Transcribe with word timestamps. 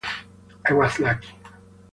I 0.65 0.73
was 0.73 0.97
lucky. 0.99 1.29